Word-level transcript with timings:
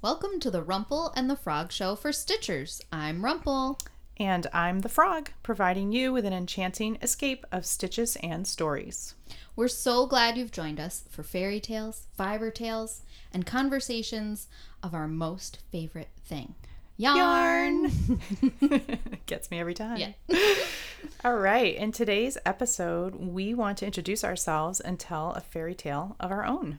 Welcome 0.00 0.38
to 0.40 0.50
the 0.52 0.62
Rumple 0.62 1.12
and 1.16 1.28
the 1.28 1.34
Frog 1.34 1.72
Show 1.72 1.96
for 1.96 2.12
Stitchers. 2.12 2.80
I'm 2.92 3.24
Rumple. 3.24 3.80
And 4.16 4.46
I'm 4.52 4.78
the 4.78 4.88
frog, 4.88 5.30
providing 5.42 5.90
you 5.90 6.12
with 6.12 6.24
an 6.24 6.32
enchanting 6.32 6.98
escape 7.02 7.44
of 7.50 7.66
stitches 7.66 8.14
and 8.22 8.46
stories. 8.46 9.16
We're 9.56 9.66
so 9.66 10.06
glad 10.06 10.36
you've 10.36 10.52
joined 10.52 10.78
us 10.78 11.02
for 11.10 11.24
fairy 11.24 11.58
tales, 11.58 12.06
fiber 12.16 12.52
tales, 12.52 13.02
and 13.34 13.44
conversations 13.44 14.46
of 14.84 14.94
our 14.94 15.08
most 15.08 15.58
favorite 15.72 16.10
thing 16.24 16.54
yarn. 16.96 17.90
yarn. 17.90 18.98
Gets 19.26 19.50
me 19.50 19.58
every 19.58 19.74
time. 19.74 19.96
Yeah. 19.96 20.12
All 21.24 21.36
right. 21.38 21.74
In 21.74 21.90
today's 21.90 22.38
episode, 22.46 23.16
we 23.16 23.52
want 23.52 23.78
to 23.78 23.86
introduce 23.86 24.22
ourselves 24.22 24.78
and 24.78 25.00
tell 25.00 25.32
a 25.32 25.40
fairy 25.40 25.74
tale 25.74 26.14
of 26.20 26.30
our 26.30 26.44
own. 26.44 26.78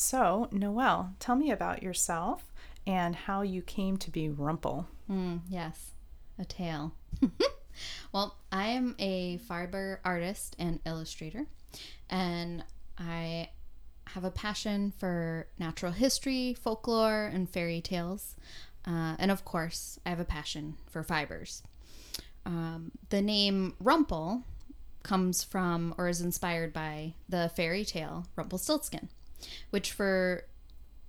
So, 0.00 0.48
Noelle, 0.50 1.12
tell 1.20 1.36
me 1.36 1.50
about 1.50 1.82
yourself 1.82 2.50
and 2.86 3.14
how 3.14 3.42
you 3.42 3.60
came 3.60 3.98
to 3.98 4.10
be 4.10 4.30
Rumple. 4.30 4.88
Mm, 5.10 5.40
yes, 5.46 5.90
a 6.38 6.46
tale. 6.46 6.94
well, 8.10 8.34
I 8.50 8.68
am 8.68 8.96
a 8.98 9.36
fiber 9.46 10.00
artist 10.02 10.56
and 10.58 10.80
illustrator, 10.86 11.44
and 12.08 12.64
I 12.96 13.50
have 14.06 14.24
a 14.24 14.30
passion 14.30 14.94
for 14.96 15.48
natural 15.58 15.92
history, 15.92 16.54
folklore, 16.54 17.26
and 17.26 17.46
fairy 17.46 17.82
tales. 17.82 18.36
Uh, 18.86 19.16
and 19.18 19.30
of 19.30 19.44
course, 19.44 20.00
I 20.06 20.08
have 20.08 20.18
a 20.18 20.24
passion 20.24 20.78
for 20.88 21.02
fibers. 21.02 21.62
Um, 22.46 22.92
the 23.10 23.20
name 23.20 23.74
Rumple 23.78 24.44
comes 25.02 25.44
from 25.44 25.94
or 25.98 26.08
is 26.08 26.22
inspired 26.22 26.72
by 26.72 27.12
the 27.28 27.50
fairy 27.54 27.84
tale 27.84 28.26
Rumpelstiltskin, 28.34 29.10
which, 29.70 29.92
for 29.92 30.44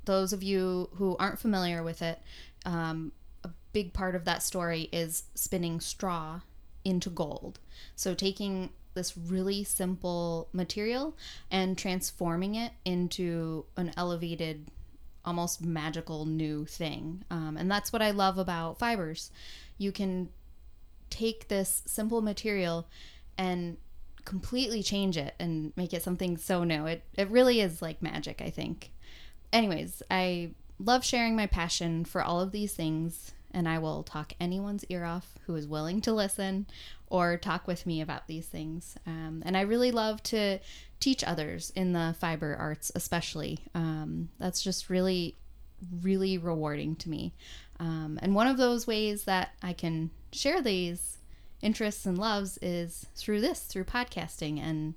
those 0.05 0.33
of 0.33 0.43
you 0.43 0.89
who 0.95 1.15
aren't 1.17 1.39
familiar 1.39 1.83
with 1.83 2.01
it, 2.01 2.19
um, 2.65 3.11
a 3.43 3.49
big 3.73 3.93
part 3.93 4.15
of 4.15 4.25
that 4.25 4.43
story 4.43 4.89
is 4.91 5.23
spinning 5.35 5.79
straw 5.79 6.41
into 6.83 7.09
gold. 7.09 7.59
So 7.95 8.13
taking 8.13 8.71
this 8.93 9.15
really 9.17 9.63
simple 9.63 10.49
material 10.53 11.15
and 11.49 11.77
transforming 11.77 12.55
it 12.55 12.73
into 12.83 13.65
an 13.77 13.91
elevated, 13.95 14.69
almost 15.23 15.63
magical 15.63 16.25
new 16.25 16.65
thing. 16.65 17.23
Um, 17.29 17.55
and 17.57 17.69
that's 17.71 17.93
what 17.93 18.01
I 18.01 18.11
love 18.11 18.37
about 18.37 18.79
fibers. 18.79 19.31
You 19.77 19.91
can 19.91 20.29
take 21.09 21.47
this 21.47 21.83
simple 21.85 22.21
material 22.21 22.87
and 23.37 23.77
completely 24.25 24.83
change 24.83 25.17
it 25.17 25.35
and 25.39 25.73
make 25.75 25.93
it 25.93 26.03
something 26.03 26.37
so 26.37 26.63
new. 26.63 26.85
It, 26.85 27.03
it 27.17 27.29
really 27.29 27.61
is 27.61 27.81
like 27.81 28.01
magic, 28.01 28.41
I 28.41 28.49
think. 28.49 28.91
Anyways, 29.51 30.01
I 30.09 30.51
love 30.79 31.03
sharing 31.03 31.35
my 31.35 31.47
passion 31.47 32.05
for 32.05 32.21
all 32.21 32.41
of 32.41 32.51
these 32.51 32.73
things, 32.73 33.33
and 33.51 33.67
I 33.67 33.79
will 33.79 34.03
talk 34.03 34.33
anyone's 34.39 34.85
ear 34.85 35.03
off 35.03 35.37
who 35.45 35.55
is 35.55 35.67
willing 35.67 36.01
to 36.01 36.13
listen 36.13 36.67
or 37.07 37.37
talk 37.37 37.67
with 37.67 37.85
me 37.85 38.01
about 38.01 38.27
these 38.27 38.45
things. 38.45 38.95
Um, 39.05 39.43
and 39.45 39.57
I 39.57 39.61
really 39.61 39.91
love 39.91 40.23
to 40.23 40.59
teach 40.99 41.23
others 41.23 41.71
in 41.75 41.93
the 41.93 42.15
fiber 42.19 42.55
arts, 42.57 42.91
especially. 42.95 43.59
Um, 43.75 44.29
that's 44.39 44.63
just 44.63 44.89
really, 44.89 45.35
really 46.01 46.37
rewarding 46.37 46.95
to 46.97 47.09
me. 47.09 47.33
Um, 47.79 48.19
and 48.21 48.35
one 48.35 48.47
of 48.47 48.57
those 48.57 48.87
ways 48.87 49.23
that 49.23 49.49
I 49.61 49.73
can 49.73 50.11
share 50.31 50.61
these 50.61 51.17
interests 51.61 52.05
and 52.05 52.17
loves 52.17 52.57
is 52.61 53.05
through 53.15 53.41
this, 53.41 53.61
through 53.61 53.85
podcasting. 53.85 54.59
And 54.59 54.95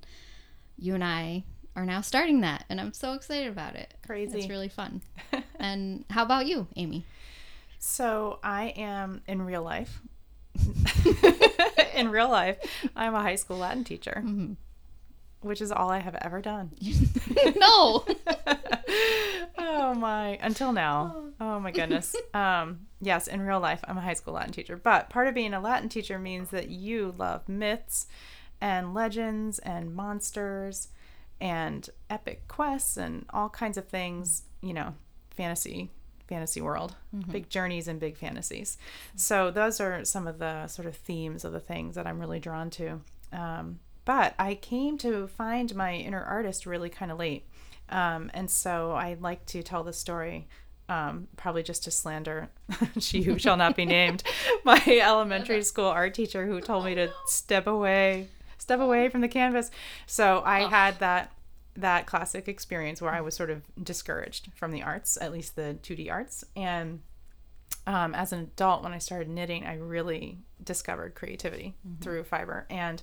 you 0.78 0.94
and 0.94 1.04
I 1.04 1.44
are 1.76 1.84
now 1.84 2.00
starting 2.00 2.40
that, 2.40 2.64
and 2.68 2.80
I'm 2.80 2.92
so 2.92 3.14
excited 3.14 3.48
about 3.48 3.74
it. 3.74 3.94
Crazy. 4.06 4.38
It's 4.38 4.48
really 4.48 4.68
fun. 4.68 5.02
and 5.58 6.04
how 6.10 6.22
about 6.22 6.46
you, 6.46 6.68
Amy? 6.76 7.04
So, 7.78 8.38
I 8.42 8.66
am 8.76 9.22
in 9.26 9.42
real 9.42 9.62
life. 9.62 10.00
in 11.94 12.10
real 12.10 12.30
life, 12.30 12.58
I'm 12.94 13.14
a 13.14 13.20
high 13.20 13.34
school 13.34 13.58
Latin 13.58 13.84
teacher, 13.84 14.22
mm-hmm. 14.24 14.52
which 15.40 15.60
is 15.60 15.72
all 15.72 15.90
I 15.90 15.98
have 15.98 16.14
ever 16.20 16.40
done. 16.40 16.70
no. 17.56 18.04
Oh 19.74 19.94
my. 19.94 20.38
Until 20.40 20.72
now. 20.72 21.24
Oh. 21.40 21.60
My 21.60 21.70
goodness. 21.70 22.14
Um 22.34 22.86
yes 23.00 23.26
in 23.26 23.42
real 23.42 23.60
life 23.60 23.80
i'm 23.86 23.98
a 23.98 24.00
high 24.00 24.14
school 24.14 24.34
latin 24.34 24.52
teacher. 24.52 24.76
But 24.76 25.10
part 25.10 25.28
of 25.28 25.34
being 25.34 25.52
a 25.54 25.60
latin 25.60 25.88
teacher 25.88 26.18
means 26.18 26.50
that 26.50 26.68
you 26.68 27.14
love 27.18 27.48
myths 27.48 28.06
and 28.60 28.94
legends 28.94 29.58
and 29.58 29.94
monsters 29.94 30.88
and 31.40 31.88
epic 32.08 32.48
quests 32.48 32.96
and 32.96 33.26
all 33.30 33.48
kinds 33.50 33.76
of 33.76 33.88
things 33.88 34.44
you 34.62 34.72
know 34.72 34.94
fantasy 35.30 35.90
fantasy 36.26 36.60
world. 36.62 36.94
Big 37.30 37.50
journeys 37.50 37.86
and 37.86 38.00
big 38.00 38.16
fantasies. 38.16 38.78
So 39.14 39.50
those 39.50 39.78
are 39.80 40.04
some 40.04 40.26
of 40.26 40.38
the 40.38 40.66
sort 40.68 40.88
of 40.88 40.96
themes 40.96 41.44
of 41.44 41.52
the 41.52 41.60
things 41.60 41.94
that 41.96 42.06
i'm 42.06 42.18
really 42.18 42.40
drawn 42.40 42.70
to. 42.70 43.00
Um, 43.32 43.80
but 44.06 44.34
i 44.38 44.54
came 44.54 44.98
to 44.98 45.26
find 45.26 45.74
my 45.74 45.94
inner 45.94 46.22
artist 46.22 46.66
really 46.66 46.90
kind 46.90 47.10
of 47.10 47.18
late 47.18 47.46
um, 47.88 48.30
and 48.34 48.50
so 48.50 48.92
I 48.92 49.16
like 49.20 49.44
to 49.46 49.62
tell 49.62 49.84
the 49.84 49.92
story, 49.92 50.48
um, 50.88 51.28
probably 51.36 51.62
just 51.62 51.84
to 51.84 51.90
slander. 51.90 52.50
She 53.00 53.22
who 53.22 53.38
shall 53.38 53.56
not 53.56 53.76
be 53.76 53.84
named, 53.86 54.22
my 54.64 54.82
elementary 55.02 55.62
school 55.62 55.86
art 55.86 56.14
teacher 56.14 56.46
who 56.46 56.60
told 56.60 56.84
me 56.84 56.94
to 56.94 57.10
step 57.26 57.66
away, 57.66 58.28
step 58.58 58.80
away 58.80 59.08
from 59.08 59.20
the 59.20 59.28
canvas. 59.28 59.70
So 60.06 60.42
I 60.44 60.68
had 60.68 60.98
that 61.00 61.32
that 61.76 62.06
classic 62.06 62.46
experience 62.46 63.02
where 63.02 63.12
I 63.12 63.20
was 63.20 63.34
sort 63.34 63.50
of 63.50 63.62
discouraged 63.82 64.50
from 64.54 64.70
the 64.70 64.84
arts, 64.84 65.18
at 65.20 65.32
least 65.32 65.56
the 65.56 65.76
2D 65.82 66.08
arts, 66.08 66.44
and 66.54 67.00
um, 67.86 68.14
as 68.14 68.32
an 68.32 68.40
adult, 68.40 68.82
when 68.82 68.92
I 68.92 68.98
started 68.98 69.28
knitting, 69.28 69.66
I 69.66 69.74
really 69.74 70.38
discovered 70.62 71.14
creativity 71.14 71.74
through 72.00 72.24
fiber. 72.24 72.66
And 72.70 73.02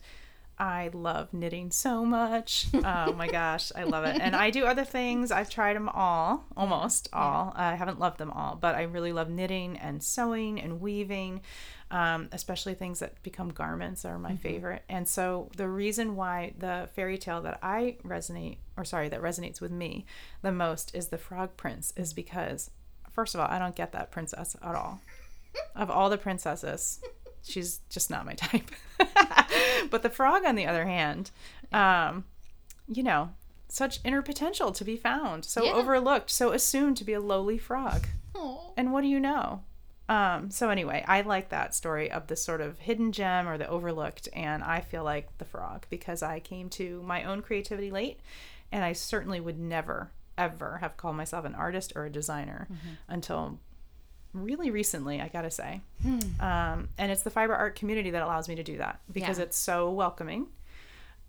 I 0.61 0.91
love 0.93 1.33
knitting 1.33 1.71
so 1.71 2.05
much. 2.05 2.67
Oh 2.85 3.13
my 3.13 3.27
gosh, 3.27 3.71
I 3.75 3.83
love 3.83 4.05
it. 4.05 4.21
And 4.21 4.35
I 4.35 4.51
do 4.51 4.65
other 4.65 4.85
things. 4.85 5.31
I've 5.31 5.49
tried 5.49 5.75
them 5.75 5.89
all, 5.89 6.45
almost 6.55 7.09
all. 7.11 7.51
I 7.55 7.73
haven't 7.73 7.99
loved 7.99 8.19
them 8.19 8.29
all, 8.29 8.55
but 8.55 8.75
I 8.75 8.83
really 8.83 9.11
love 9.11 9.27
knitting 9.27 9.75
and 9.77 10.03
sewing 10.03 10.61
and 10.61 10.79
weaving, 10.79 11.41
um, 11.89 12.29
especially 12.31 12.75
things 12.75 12.99
that 12.99 13.23
become 13.23 13.49
garments 13.49 14.05
are 14.05 14.19
my 14.19 14.35
favorite. 14.35 14.83
And 14.87 15.07
so 15.07 15.49
the 15.57 15.67
reason 15.67 16.15
why 16.15 16.53
the 16.59 16.89
fairy 16.93 17.17
tale 17.17 17.41
that 17.41 17.57
I 17.63 17.97
resonate, 18.05 18.57
or 18.77 18.85
sorry, 18.85 19.09
that 19.09 19.21
resonates 19.21 19.61
with 19.61 19.71
me 19.71 20.05
the 20.43 20.51
most 20.51 20.93
is 20.93 21.07
the 21.07 21.17
Frog 21.17 21.57
Prince, 21.57 21.91
is 21.97 22.13
because, 22.13 22.69
first 23.09 23.33
of 23.33 23.41
all, 23.41 23.47
I 23.47 23.57
don't 23.57 23.75
get 23.75 23.93
that 23.93 24.11
princess 24.11 24.55
at 24.61 24.75
all. 24.75 25.01
Of 25.75 25.89
all 25.89 26.11
the 26.11 26.19
princesses, 26.19 26.99
she's 27.41 27.79
just 27.89 28.11
not 28.11 28.27
my 28.27 28.33
type. 28.35 28.69
but 29.89 30.03
the 30.03 30.09
frog, 30.09 30.45
on 30.45 30.55
the 30.55 30.65
other 30.65 30.85
hand, 30.85 31.31
um, 31.71 32.25
you 32.87 33.03
know, 33.03 33.29
such 33.67 33.99
inner 34.03 34.21
potential 34.21 34.71
to 34.73 34.83
be 34.83 34.97
found, 34.97 35.45
so 35.45 35.63
Yeah. 35.63 35.71
overlooked, 35.73 36.29
so 36.29 36.51
assumed 36.51 36.97
to 36.97 37.03
be 37.03 37.13
a 37.13 37.19
lowly 37.21 37.57
frog. 37.57 38.07
Oh. 38.35 38.73
And 38.77 38.91
what 38.91 39.01
do 39.01 39.07
you 39.07 39.19
know? 39.19 39.63
Um, 40.09 40.51
so 40.51 40.69
anyway, 40.69 41.05
I 41.07 41.21
like 41.21 41.49
that 41.49 41.73
story 41.73 42.11
of 42.11 42.27
the 42.27 42.35
sort 42.35 42.59
of 42.59 42.79
hidden 42.79 43.13
gem 43.13 43.47
or 43.47 43.57
the 43.57 43.67
overlooked, 43.69 44.27
and 44.33 44.61
I 44.61 44.81
feel 44.81 45.05
like 45.05 45.37
the 45.37 45.45
frog 45.45 45.85
because 45.89 46.21
I 46.21 46.39
came 46.41 46.69
to 46.71 47.01
my 47.03 47.23
own 47.23 47.41
creativity 47.41 47.91
late, 47.91 48.19
and 48.73 48.83
I 48.83 48.91
certainly 48.93 49.39
would 49.39 49.57
never 49.59 50.11
ever 50.37 50.79
have 50.79 50.97
called 50.97 51.15
myself 51.15 51.45
an 51.45 51.53
artist 51.53 51.93
or 51.95 52.05
a 52.05 52.09
designer 52.09 52.67
until 53.07 53.59
really 54.33 54.71
recently, 54.71 55.19
I 55.21 55.27
gotta 55.27 55.51
say. 55.51 55.81
Um, 56.39 56.89
and 56.97 57.11
it's 57.11 57.23
the 57.23 57.29
fiber 57.29 57.53
art 57.55 57.75
community 57.75 58.11
that 58.11 58.21
allows 58.23 58.47
me 58.49 58.55
to 58.55 58.63
do 58.63 58.77
that 58.77 58.99
because 59.11 59.37
Yeah. 59.37 59.43
it's 59.45 59.57
so 59.57 59.91
welcoming, 59.91 60.47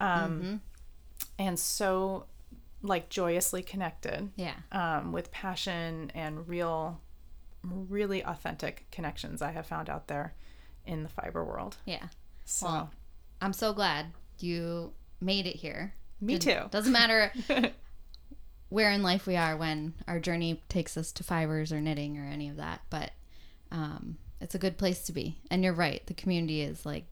um, 0.01 0.61
and 1.39 1.59
so 1.59 2.27
like 2.83 3.09
joyously 3.09 3.63
connected 3.63 4.31
Yeah. 4.37 4.55
um, 4.73 5.13
with 5.13 5.31
passion 5.31 6.11
and 6.15 6.49
real, 6.49 7.01
really 7.63 8.25
authentic 8.25 8.87
connections 8.91 9.41
I 9.41 9.53
have 9.53 9.67
found 9.67 9.89
out 9.89 10.09
there 10.09 10.35
in 10.85 11.05
the 11.05 11.09
fiber 11.09 11.45
world. 11.45 11.77
Yeah. 11.85 12.09
So, 12.45 12.67
Well, 12.67 12.91
I'm 13.41 13.53
so 13.53 13.73
glad 13.73 14.07
you 14.41 14.93
made 15.21 15.47
it 15.47 15.57
here. 15.57 15.95
me 16.21 16.35
It 16.35 16.41
too. 16.43 16.63
Doesn't 16.73 16.93
matter 16.93 17.33
where 18.73 18.91
in 18.91 19.03
life 19.03 19.27
we 19.27 19.37
are 19.37 19.55
when 19.55 19.93
our 20.09 20.19
journey 20.19 20.63
takes 20.71 20.97
us 20.97 21.13
to 21.13 21.23
fibers 21.23 21.73
or 21.73 21.81
knitting 21.81 22.17
or 22.19 22.25
any 22.25 22.49
of 22.49 22.57
that, 22.57 22.81
but 22.89 23.11
um, 23.71 24.17
it's 24.41 24.55
a 24.55 24.59
good 24.59 24.79
place 24.79 25.03
to 25.05 25.13
be. 25.13 25.37
And 25.51 25.63
you're 25.63 25.75
right, 25.75 26.05
the 26.07 26.15
community 26.15 26.63
is 26.63 26.87
like, 26.87 27.05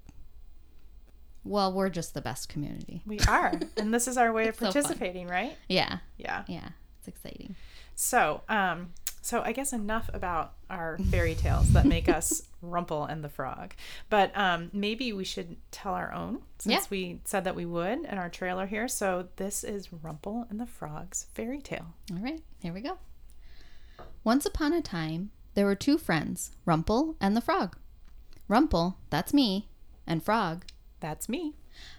well, 1.45 1.71
we're 1.73 1.91
just 1.91 2.15
the 2.15 2.23
best 2.23 2.49
community. 2.49 3.03
We 3.07 3.19
are. 3.29 3.53
and 3.77 3.93
this 3.93 4.09
is 4.09 4.17
our 4.17 4.33
way 4.33 4.49
of 4.49 4.57
so 4.57 4.67
participating, 4.71 5.27
right? 5.27 5.55
Yeah, 5.69 5.99
Yeah. 6.17 6.45
yeah, 6.49 6.71
it's 6.99 7.09
exciting. 7.09 7.57
So, 7.95 8.41
um, 8.49 8.95
so 9.23 9.43
I 9.43 9.53
guess 9.53 9.73
enough 9.73 10.09
about 10.15 10.55
our 10.69 10.99
fairy 11.11 11.35
tales 11.35 11.73
that 11.73 11.85
make 11.87 12.09
us 12.19 12.43
Rumple 12.63 13.05
and 13.05 13.23
the 13.25 13.29
Frog. 13.29 13.75
But 14.09 14.37
um, 14.37 14.71
maybe 14.73 15.13
we 15.13 15.25
should 15.25 15.57
tell 15.71 15.95
our 15.95 16.13
own 16.13 16.41
since 16.59 16.73
Yeah. 16.85 16.87
we 16.91 17.21
said 17.25 17.45
that 17.45 17.55
we 17.57 17.65
would 17.67 18.01
in 18.05 18.19
our 18.19 18.29
trailer 18.29 18.67
here. 18.67 18.89
So 18.89 19.29
this 19.37 19.65
is 19.65 19.93
Rumple 19.93 20.47
and 20.51 20.59
the 20.61 20.67
Frog's 20.67 21.27
fairy 21.35 21.61
tale. 21.61 21.95
All 22.13 22.19
right, 22.19 22.41
here 22.61 22.73
we 22.73 22.81
go. 22.81 22.99
Once 24.25 24.45
upon 24.47 24.73
a 24.73 24.83
time, 24.83 25.31
there 25.55 25.67
were 25.67 25.75
two 25.75 25.99
friends, 25.99 26.53
Rumple 26.65 27.17
and 27.21 27.37
the 27.37 27.41
Frog. 27.41 27.77
Rumple, 28.49 28.97
that's 29.11 29.33
me, 29.33 29.69
and 30.07 30.23
Frog, 30.23 30.65
That's 31.01 31.29
me. 31.29 31.55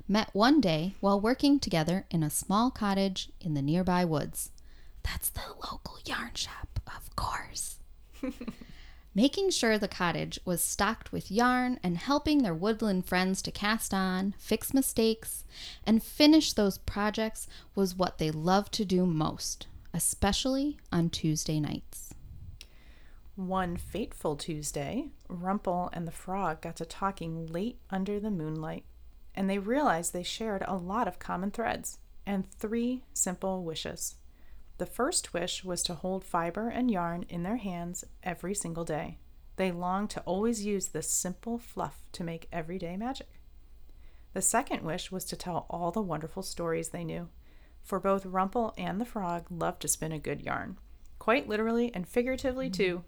met 0.07 0.29
one 0.33 0.61
day 0.61 0.93
while 0.99 1.19
working 1.19 1.59
together 1.59 2.05
in 2.11 2.21
a 2.23 2.29
small 2.29 2.69
cottage 2.69 3.29
in 3.39 3.53
the 3.55 3.61
nearby 3.61 4.05
woods. 4.05 4.51
That's 5.03 5.29
the 5.29 5.41
local 5.55 5.97
yarn 6.05 6.31
shop, 6.35 6.70
of 6.97 7.15
course. 7.15 7.77
Making 9.13 9.49
sure 9.49 9.77
the 9.77 9.89
cottage 9.89 10.39
was 10.45 10.61
stocked 10.61 11.11
with 11.11 11.29
yarn 11.29 11.79
and 11.83 11.97
helping 11.97 12.43
their 12.43 12.53
woodland 12.53 13.05
friends 13.05 13.41
to 13.41 13.51
cast 13.51 13.93
on, 13.93 14.33
fix 14.37 14.73
mistakes, 14.73 15.43
and 15.85 16.01
finish 16.01 16.53
those 16.53 16.77
projects 16.77 17.45
was 17.75 17.93
what 17.93 18.19
they 18.19 18.31
loved 18.31 18.71
to 18.73 18.85
do 18.85 19.05
most, 19.05 19.67
especially 19.93 20.77
on 20.93 21.09
Tuesday 21.09 21.59
nights. 21.59 22.13
One 23.35 23.75
fateful 23.75 24.37
Tuesday, 24.37 25.09
Rumple 25.27 25.89
and 25.91 26.07
the 26.07 26.11
frog 26.11 26.61
got 26.61 26.77
to 26.77 26.85
talking 26.85 27.47
late 27.47 27.79
under 27.89 28.17
the 28.17 28.31
moonlight, 28.31 28.85
and 29.35 29.49
they 29.49 29.59
realized 29.59 30.13
they 30.13 30.23
shared 30.23 30.63
a 30.65 30.77
lot 30.77 31.09
of 31.09 31.19
common 31.19 31.51
threads 31.51 31.97
and 32.25 32.49
three 32.49 33.03
simple 33.13 33.63
wishes. 33.63 34.15
The 34.81 34.87
first 34.87 35.31
wish 35.31 35.63
was 35.63 35.83
to 35.83 35.93
hold 35.93 36.25
fiber 36.25 36.67
and 36.67 36.89
yarn 36.89 37.27
in 37.29 37.43
their 37.43 37.57
hands 37.57 38.03
every 38.23 38.55
single 38.55 38.83
day. 38.83 39.19
They 39.57 39.71
longed 39.71 40.09
to 40.09 40.21
always 40.21 40.65
use 40.65 40.87
this 40.87 41.07
simple 41.07 41.59
fluff 41.59 42.01
to 42.13 42.23
make 42.23 42.47
everyday 42.51 42.97
magic. 42.97 43.29
The 44.33 44.41
second 44.41 44.81
wish 44.81 45.11
was 45.11 45.23
to 45.25 45.35
tell 45.35 45.67
all 45.69 45.91
the 45.91 46.01
wonderful 46.01 46.41
stories 46.41 46.89
they 46.89 47.03
knew, 47.03 47.29
for 47.83 47.99
both 47.99 48.25
Rumple 48.25 48.73
and 48.75 48.99
the 48.99 49.05
frog 49.05 49.45
loved 49.51 49.83
to 49.83 49.87
spin 49.87 50.11
a 50.11 50.17
good 50.17 50.41
yarn 50.41 50.79
quite 51.19 51.47
literally 51.47 51.93
and 51.93 52.07
figuratively 52.07 52.65
mm-hmm. 52.71 52.83
too, 52.83 53.03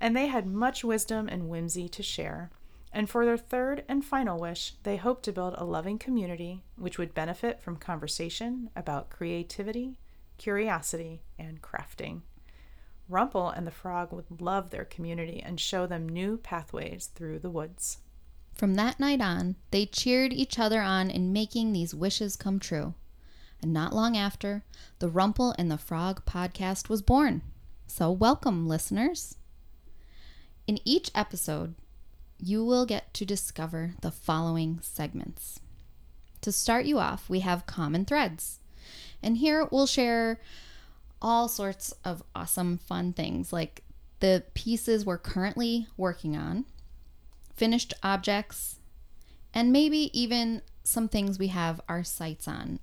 and 0.00 0.16
they 0.16 0.28
had 0.28 0.46
much 0.46 0.82
wisdom 0.82 1.28
and 1.28 1.50
whimsy 1.50 1.86
to 1.90 2.02
share. 2.02 2.50
And 2.94 3.10
for 3.10 3.26
their 3.26 3.36
third 3.36 3.84
and 3.90 4.02
final 4.02 4.40
wish, 4.40 4.72
they 4.84 4.96
hoped 4.96 5.24
to 5.24 5.32
build 5.32 5.52
a 5.58 5.66
loving 5.66 5.98
community 5.98 6.62
which 6.76 6.96
would 6.96 7.12
benefit 7.12 7.60
from 7.60 7.76
conversation 7.76 8.70
about 8.74 9.10
creativity, 9.10 9.98
curiosity, 10.40 11.20
and 11.38 11.60
crafting. 11.60 12.22
Rumple 13.10 13.50
and 13.50 13.66
the 13.66 13.70
frog 13.70 14.10
would 14.10 14.40
love 14.40 14.70
their 14.70 14.86
community 14.86 15.42
and 15.44 15.60
show 15.60 15.86
them 15.86 16.08
new 16.08 16.38
pathways 16.38 17.10
through 17.14 17.40
the 17.40 17.50
woods. 17.50 17.98
From 18.54 18.74
that 18.74 18.98
night 18.98 19.20
on, 19.20 19.56
they 19.70 19.84
cheered 19.84 20.32
each 20.32 20.58
other 20.58 20.80
on 20.80 21.10
in 21.10 21.34
making 21.34 21.72
these 21.72 21.94
wishes 21.94 22.36
come 22.36 22.58
true. 22.58 22.94
And 23.60 23.74
not 23.74 23.92
long 23.92 24.16
after, 24.16 24.64
the 24.98 25.10
Rumple 25.10 25.54
and 25.58 25.70
the 25.70 25.76
Frog 25.76 26.24
podcast 26.24 26.88
was 26.88 27.02
born. 27.02 27.42
So, 27.86 28.10
welcome, 28.10 28.66
listeners. 28.66 29.36
In 30.66 30.78
each 30.86 31.10
episode, 31.14 31.74
you 32.38 32.64
will 32.64 32.86
get 32.86 33.12
to 33.12 33.26
discover 33.26 33.92
the 34.00 34.10
following 34.10 34.78
segments. 34.80 35.60
To 36.40 36.50
start 36.50 36.86
you 36.86 36.98
off, 36.98 37.28
we 37.28 37.40
have 37.40 37.66
common 37.66 38.06
threads. 38.06 38.59
And 39.22 39.36
here 39.36 39.68
we'll 39.70 39.86
share 39.86 40.40
all 41.22 41.48
sorts 41.48 41.92
of 42.04 42.22
awesome, 42.34 42.78
fun 42.78 43.12
things 43.12 43.52
like 43.52 43.82
the 44.20 44.44
pieces 44.54 45.04
we're 45.04 45.18
currently 45.18 45.86
working 45.96 46.36
on, 46.36 46.64
finished 47.54 47.94
objects, 48.02 48.76
and 49.52 49.72
maybe 49.72 50.10
even 50.18 50.62
some 50.84 51.08
things 51.08 51.38
we 51.38 51.48
have 51.48 51.80
our 51.88 52.04
sights 52.04 52.48
on 52.48 52.78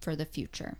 for 0.00 0.16
the 0.16 0.24
future. 0.24 0.76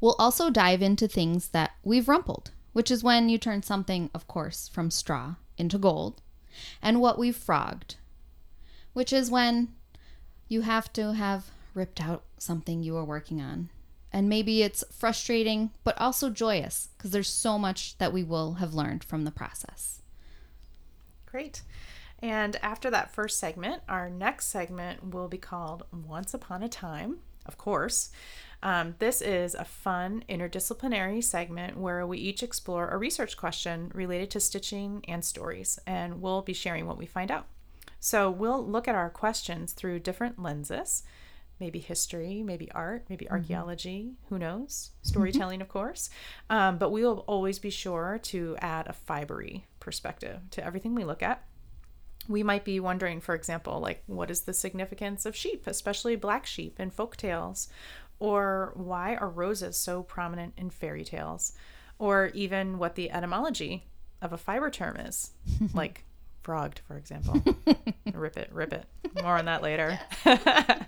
We'll 0.00 0.16
also 0.18 0.50
dive 0.50 0.80
into 0.80 1.08
things 1.08 1.48
that 1.48 1.72
we've 1.82 2.08
rumpled, 2.08 2.50
which 2.72 2.90
is 2.90 3.04
when 3.04 3.28
you 3.28 3.38
turn 3.38 3.62
something, 3.62 4.10
of 4.14 4.26
course, 4.26 4.68
from 4.68 4.90
straw 4.90 5.34
into 5.56 5.78
gold, 5.78 6.22
and 6.80 7.00
what 7.00 7.18
we've 7.18 7.36
frogged, 7.36 7.96
which 8.92 9.12
is 9.12 9.30
when 9.30 9.68
you 10.48 10.62
have 10.62 10.92
to 10.94 11.12
have 11.14 11.50
ripped 11.74 12.00
out 12.00 12.22
something 12.38 12.82
you 12.82 12.94
were 12.94 13.04
working 13.04 13.40
on. 13.40 13.68
And 14.12 14.28
maybe 14.28 14.62
it's 14.62 14.84
frustrating, 14.90 15.70
but 15.84 16.00
also 16.00 16.30
joyous 16.30 16.88
because 16.96 17.10
there's 17.10 17.28
so 17.28 17.58
much 17.58 17.98
that 17.98 18.12
we 18.12 18.22
will 18.24 18.54
have 18.54 18.74
learned 18.74 19.04
from 19.04 19.24
the 19.24 19.30
process. 19.30 20.00
Great. 21.26 21.62
And 22.20 22.56
after 22.62 22.90
that 22.90 23.12
first 23.12 23.38
segment, 23.38 23.82
our 23.88 24.10
next 24.10 24.46
segment 24.46 25.12
will 25.12 25.28
be 25.28 25.38
called 25.38 25.84
Once 25.92 26.34
Upon 26.34 26.62
a 26.62 26.68
Time, 26.68 27.18
of 27.46 27.58
course. 27.58 28.10
Um, 28.62 28.96
this 28.98 29.20
is 29.20 29.54
a 29.54 29.64
fun 29.64 30.24
interdisciplinary 30.28 31.22
segment 31.22 31.76
where 31.76 32.04
we 32.06 32.18
each 32.18 32.42
explore 32.42 32.88
a 32.88 32.98
research 32.98 33.36
question 33.36 33.92
related 33.94 34.30
to 34.32 34.40
stitching 34.40 35.04
and 35.06 35.24
stories, 35.24 35.78
and 35.86 36.20
we'll 36.20 36.42
be 36.42 36.52
sharing 36.54 36.86
what 36.86 36.98
we 36.98 37.06
find 37.06 37.30
out. 37.30 37.46
So 38.00 38.30
we'll 38.30 38.66
look 38.66 38.88
at 38.88 38.96
our 38.96 39.10
questions 39.10 39.72
through 39.72 40.00
different 40.00 40.40
lenses 40.40 41.04
maybe 41.60 41.78
history, 41.78 42.42
maybe 42.42 42.70
art, 42.72 43.06
maybe 43.08 43.28
archaeology, 43.30 44.12
who 44.28 44.38
knows? 44.38 44.90
Storytelling, 45.02 45.60
of 45.60 45.68
course. 45.68 46.10
Um, 46.50 46.78
but 46.78 46.90
we 46.90 47.04
will 47.04 47.24
always 47.26 47.58
be 47.58 47.70
sure 47.70 48.18
to 48.24 48.56
add 48.60 48.86
a 48.86 48.94
fibery 49.08 49.62
perspective 49.80 50.40
to 50.52 50.64
everything 50.64 50.94
we 50.94 51.04
look 51.04 51.22
at 51.22 51.44
we 52.28 52.42
might 52.42 52.64
be 52.64 52.78
wondering, 52.78 53.20
for 53.20 53.34
example, 53.34 53.80
like 53.80 54.02
what 54.06 54.30
is 54.30 54.42
the 54.42 54.52
significance 54.52 55.24
of 55.24 55.34
sheep, 55.34 55.66
especially 55.66 56.14
black 56.14 56.46
sheep 56.46 56.78
in 56.78 56.90
folk 56.90 57.16
tales? 57.16 57.68
Or 58.20 58.72
why 58.74 59.16
are 59.16 59.28
roses 59.28 59.76
so 59.76 60.02
prominent 60.02 60.54
in 60.56 60.70
fairy 60.70 61.04
tales? 61.04 61.54
Or 61.98 62.26
even 62.34 62.78
what 62.78 62.94
the 62.94 63.10
etymology 63.10 63.86
of 64.20 64.32
a 64.32 64.38
fiber 64.38 64.70
term 64.70 64.96
is, 64.96 65.30
like 65.74 66.04
frogged, 66.48 66.80
for 66.88 66.96
example. 66.96 67.42
rip 68.14 68.38
it, 68.38 68.48
rip 68.50 68.72
it. 68.72 68.86
More 69.22 69.36
on 69.36 69.44
that 69.44 69.62
later. 69.62 70.00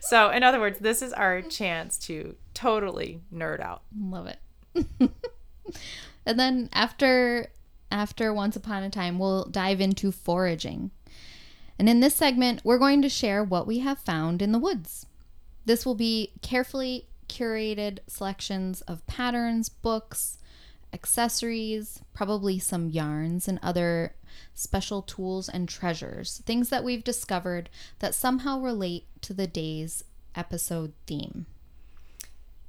so, 0.00 0.30
in 0.30 0.42
other 0.42 0.58
words, 0.58 0.80
this 0.80 1.02
is 1.02 1.12
our 1.12 1.40
chance 1.40 1.96
to 1.98 2.34
totally 2.52 3.20
nerd 3.32 3.60
out. 3.60 3.82
Love 3.96 4.26
it. 4.26 4.40
and 6.26 6.40
then 6.40 6.68
after 6.72 7.46
after 7.92 8.34
once 8.34 8.56
upon 8.56 8.82
a 8.82 8.90
time, 8.90 9.20
we'll 9.20 9.44
dive 9.44 9.80
into 9.80 10.10
foraging. 10.10 10.90
And 11.78 11.88
in 11.88 12.00
this 12.00 12.16
segment, 12.16 12.62
we're 12.64 12.76
going 12.78 13.00
to 13.02 13.08
share 13.08 13.44
what 13.44 13.68
we 13.68 13.78
have 13.78 14.00
found 14.00 14.42
in 14.42 14.50
the 14.50 14.58
woods. 14.58 15.06
This 15.64 15.86
will 15.86 15.94
be 15.94 16.32
carefully 16.42 17.06
curated 17.28 18.00
selections 18.08 18.80
of 18.80 19.06
patterns, 19.06 19.68
books, 19.68 20.38
accessories, 20.94 22.00
probably 22.14 22.58
some 22.58 22.88
yarns 22.88 23.48
and 23.48 23.58
other 23.62 24.14
special 24.54 25.02
tools 25.02 25.48
and 25.48 25.68
treasures, 25.68 26.42
things 26.46 26.70
that 26.70 26.84
we've 26.84 27.04
discovered 27.04 27.68
that 27.98 28.14
somehow 28.14 28.60
relate 28.60 29.06
to 29.20 29.34
the 29.34 29.46
day's 29.46 30.04
episode 30.34 30.92
theme. 31.06 31.46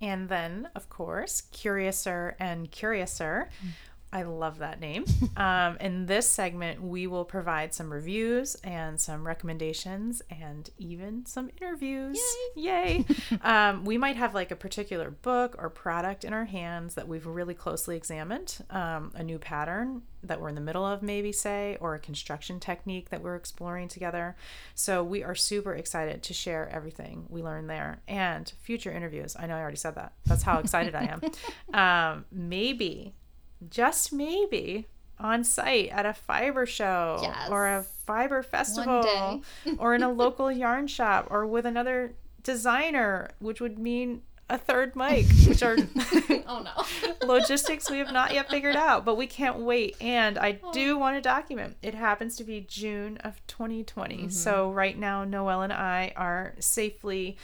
And 0.01 0.27
then, 0.27 0.69
of 0.75 0.89
course, 0.89 1.41
Curiouser 1.51 2.35
and 2.39 2.69
Curiouser. 2.69 3.49
Mm. 3.63 3.69
I 4.15 4.21
love 4.21 4.59
that 4.59 4.79
name. 4.79 5.05
Um, 5.37 5.75
in 5.81 6.05
this 6.05 6.29
segment, 6.29 6.81
we 6.81 7.07
will 7.07 7.25
provide 7.25 7.73
some 7.73 7.91
reviews 7.91 8.55
and 8.63 8.99
some 8.99 9.27
recommendations 9.27 10.21
and 10.31 10.69
even 10.77 11.25
some 11.25 11.49
interviews. 11.59 12.17
Yay! 12.55 12.63
Yay. 12.63 13.05
um, 13.41 13.83
we 13.83 13.97
might 13.97 14.15
have 14.15 14.33
like 14.33 14.49
a 14.49 14.55
particular 14.55 15.11
book 15.11 15.55
or 15.57 15.69
product 15.69 16.23
in 16.23 16.31
our 16.31 16.45
hands 16.45 16.95
that 16.95 17.09
we've 17.09 17.25
really 17.25 17.53
closely 17.53 17.97
examined, 17.97 18.59
um, 18.69 19.11
a 19.15 19.23
new 19.23 19.37
pattern 19.37 20.03
that 20.23 20.39
we're 20.39 20.49
in 20.49 20.55
the 20.55 20.61
middle 20.61 20.85
of, 20.85 21.01
maybe 21.01 21.33
say, 21.33 21.77
or 21.81 21.95
a 21.95 21.99
construction 21.99 22.61
technique 22.61 23.09
that 23.09 23.21
we're 23.21 23.35
exploring 23.35 23.89
together. 23.89 24.37
So 24.73 25.03
we 25.03 25.21
are 25.21 25.35
super 25.35 25.73
excited 25.73 26.23
to 26.23 26.33
share 26.33 26.69
everything 26.69 27.25
we 27.29 27.43
learn 27.43 27.67
there 27.67 28.01
and 28.07 28.51
future 28.61 28.91
interviews. 28.91 29.35
I 29.37 29.47
know 29.47 29.55
I 29.55 29.61
already 29.61 29.77
said 29.77 29.95
that. 29.95 30.13
That's 30.25 30.43
how 30.43 30.59
excited 30.59 30.95
I 30.95 31.03
am. 31.05 31.21
Um, 31.73 32.25
maybe 32.31 33.15
just 33.69 34.11
maybe 34.13 34.87
on 35.19 35.43
site 35.43 35.89
at 35.89 36.05
a 36.05 36.13
fiber 36.13 36.65
show 36.65 37.19
Yes. 37.21 37.49
or 37.49 37.67
a 37.67 37.83
fiber 37.83 38.43
festival 38.43 39.41
or 39.77 39.95
in 39.95 40.03
a 40.03 40.11
local 40.11 40.51
yarn 40.51 40.87
shop 40.87 41.27
or 41.29 41.45
with 41.47 41.65
another 41.65 42.13
designer, 42.43 43.29
which 43.39 43.59
would 43.61 43.79
mean 43.79 44.21
a 44.49 44.57
third 44.59 44.95
mic, 44.95 45.25
which 45.47 45.63
are 45.63 45.75
Oh 46.47 46.63
no. 46.63 47.25
logistics 47.27 47.89
we 47.89 47.97
have 47.97 48.11
not 48.11 48.33
yet 48.33 48.47
figured 48.49 48.75
out, 48.75 49.03
but 49.03 49.15
we 49.17 49.25
can't 49.25 49.57
wait. 49.57 49.95
And 49.99 50.37
I 50.37 50.59
do 50.73 50.99
want 50.99 51.17
to 51.17 51.21
document. 51.21 51.77
It 51.81 51.95
happens 51.95 52.35
to 52.37 52.43
be 52.43 52.61
June 52.61 53.17
of 53.23 53.41
2020. 53.47 54.29
So 54.29 54.69
right 54.71 54.97
now, 54.99 55.23
Noelle 55.23 55.63
and 55.63 55.73
I 55.73 56.13
are 56.15 56.53
safely 56.59 57.37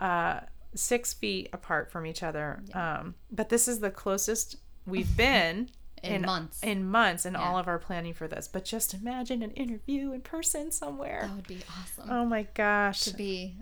uh, 0.00 0.40
six 0.74 1.12
feet 1.14 1.48
apart 1.52 1.92
from 1.92 2.06
each 2.06 2.24
other. 2.24 2.60
Um, 2.74 3.14
but 3.30 3.50
this 3.50 3.68
is 3.68 3.78
the 3.78 3.90
closest 3.90 4.56
we've 4.88 5.16
been. 5.16 5.68
In 6.00 6.22
months. 6.22 6.62
in 6.62 6.88
months 6.88 7.26
in 7.26 7.34
all 7.34 7.58
of 7.58 7.66
our 7.66 7.80
planning 7.80 8.14
for 8.14 8.28
this 8.28 8.46
but 8.46 8.64
just 8.64 8.94
imagine 8.94 9.42
an 9.42 9.50
interview 9.50 10.12
in 10.12 10.20
person 10.20 10.70
somewhere 10.70 11.22
That 11.24 11.34
would 11.34 11.48
be 11.48 11.58
awesome. 11.76 12.08
oh 12.08 12.24
my 12.24 12.46
gosh 12.54 13.00
to 13.00 13.12
be 13.16 13.56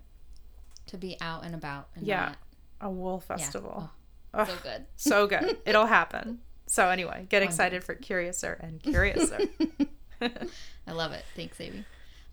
to 0.88 0.98
be 0.98 1.16
out 1.22 1.46
and 1.46 1.54
about 1.54 1.88
and 1.94 2.06
Yeah. 2.06 2.26
not- 2.26 2.36
a 2.82 2.90
wool 2.90 3.22
yeah. 3.26 3.36
festival 3.38 3.90
Oh, 4.34 4.44
so 4.44 4.52
good. 4.62 4.84
so 4.96 5.26
good 5.26 5.56
it'll 5.64 5.86
happen 5.86 6.40
So 6.66 6.90
anyway, 6.90 7.24
get 7.30 7.42
excited 7.42 7.82
for 7.82 7.94
Curiouser 7.94 8.52
and 8.60 8.82
Curiouser. 8.82 9.38
I 10.20 10.92
love 10.92 11.12
it. 11.12 11.24
Thanks, 11.34 11.58
Amy. 11.60 11.84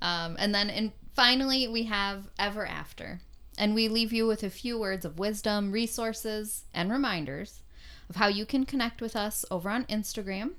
Um, 0.02 0.36
and 0.38 0.54
then, 0.54 0.70
and 0.70 0.92
finally, 1.14 1.68
we 1.70 1.84
have 1.84 2.28
Ever 2.38 2.66
After, 2.66 3.22
and 3.58 3.74
we 3.74 3.88
leave 3.88 4.12
you 4.12 4.28
with 4.28 4.44
a 4.44 4.50
few 4.50 4.78
words 4.78 5.06
of 5.06 5.18
wisdom, 5.18 5.72
resources, 5.72 6.66
and 6.74 6.92
reminders 6.92 7.62
of 8.10 8.18
how 8.18 8.28
you 8.28 8.46
can 8.46 8.66
connect 8.66 9.02
with 9.02 9.16
us 9.16 9.46
over 9.52 9.70
on 9.70 9.86
Instagram 9.86 10.52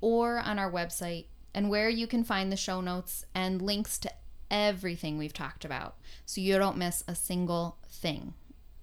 or 0.00 0.38
on 0.38 0.58
our 0.58 0.70
website, 0.70 1.26
and 1.54 1.70
where 1.70 1.88
you 1.88 2.06
can 2.06 2.22
find 2.22 2.52
the 2.52 2.56
show 2.56 2.80
notes 2.80 3.24
and 3.34 3.62
links 3.62 3.98
to 3.98 4.12
everything 4.50 5.18
we've 5.18 5.32
talked 5.32 5.64
about, 5.64 5.96
so 6.24 6.40
you 6.40 6.58
don't 6.58 6.76
miss 6.76 7.02
a 7.08 7.14
single 7.14 7.78
thing 7.88 8.34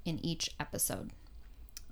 in 0.06 0.24
each 0.26 0.50
episode. 0.60 1.12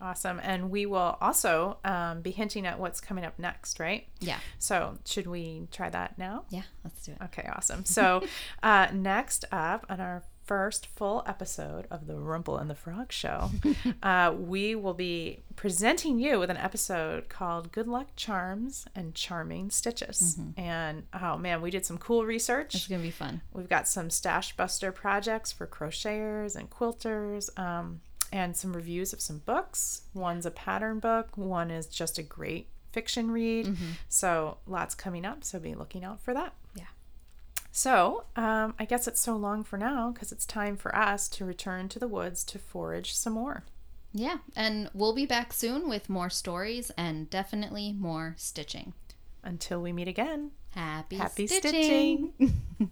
Awesome. 0.02 0.40
And 0.42 0.72
we 0.72 0.88
will 0.88 1.16
also 1.22 1.78
um, 1.86 2.22
be 2.22 2.32
hinting 2.32 2.66
at 2.66 2.80
what's 2.80 3.00
coming 3.00 3.24
up 3.24 3.38
next, 3.38 3.80
right? 3.80 4.08
Yeah. 4.20 4.40
So, 4.58 4.98
should 5.06 5.28
we 5.28 5.68
try 5.72 5.92
that 5.92 6.18
now? 6.18 6.46
Yeah, 6.50 6.64
let's 6.84 7.06
do 7.06 7.12
it. 7.12 7.20
Okay, 7.26 7.48
awesome. 7.56 7.86
So, 7.86 8.24
uh, 8.64 8.88
next 8.94 9.46
up 9.52 9.86
on 9.90 10.02
our 10.02 10.24
first 10.52 10.86
full 10.86 11.24
episode 11.26 11.88
of 11.90 12.08
the 12.08 12.16
Rumple 12.20 12.58
and 12.58 12.70
the 12.70 12.76
Frog 12.76 13.14
Show, 13.14 13.52
uh, 14.04 14.36
we 14.38 14.76
will 14.76 14.94
be 14.94 15.40
presenting 15.56 16.20
you 16.20 16.40
with 16.40 16.50
an 16.50 16.58
episode 16.58 17.30
called 17.30 17.72
Good 17.72 17.88
Luck 17.88 18.08
Charms 18.18 18.84
and 18.94 19.16
Charming 19.16 19.70
Stitches. 19.70 20.38
And 20.58 21.04
oh 21.14 21.38
man, 21.38 21.62
we 21.62 21.72
did 21.72 21.86
some 21.86 21.98
cool 21.98 22.26
research. 22.26 22.76
It's 22.76 22.88
going 22.90 23.00
to 23.00 23.08
be 23.08 23.12
fun. 23.12 23.40
We've 23.54 23.70
got 23.70 23.88
some 23.88 24.10
stash 24.10 24.58
buster 24.58 24.92
projects 24.92 25.54
for 25.54 25.66
crocheters 25.66 26.58
and 26.58 26.70
quilters, 26.70 27.58
um, 27.58 28.02
and 28.34 28.54
some 28.58 28.74
reviews 28.74 29.14
of 29.14 29.22
some 29.22 29.38
books. 29.46 30.02
One's 30.14 30.46
a 30.46 30.52
pattern 30.52 31.00
book, 31.00 31.38
one 31.38 31.72
is 31.72 31.88
just 31.88 32.18
a 32.18 32.24
great 32.24 32.68
fiction 32.92 33.32
read. 33.32 33.74
So 34.10 34.58
lots 34.68 34.96
coming 34.96 35.24
up. 35.24 35.46
So 35.46 35.60
be 35.60 35.76
looking 35.76 36.04
out 36.04 36.20
for 36.20 36.34
that. 36.34 36.56
Yeah. 36.76 36.92
So 37.72 38.26
um, 38.36 38.74
I 38.78 38.86
guess 38.86 39.08
it's 39.08 39.22
so 39.22 39.36
long 39.36 39.64
for 39.64 39.78
now 39.78 40.12
because 40.12 40.32
it's 40.32 40.46
time 40.46 40.76
for 40.76 40.94
us 40.96 41.28
to 41.30 41.46
return 41.46 41.88
to 41.90 42.00
the 42.00 42.08
woods 42.08 42.44
to 42.46 42.60
forage 42.60 43.14
some 43.14 43.34
more. 43.34 43.64
Yeah, 44.14 44.40
and 44.58 44.90
we'll 44.94 45.16
be 45.16 45.26
back 45.26 45.54
soon 45.54 45.88
with 45.88 46.10
more 46.10 46.30
stories 46.30 46.92
and 46.98 47.30
definitely 47.30 47.94
more 47.94 48.36
stitching. 48.38 48.94
Until 49.44 49.82
we 49.82 49.92
meet 49.94 50.08
again. 50.08 50.52
Happy, 50.76 51.16
Happy 51.16 51.48
stitching. 51.48 52.34
stitching. 52.38 52.62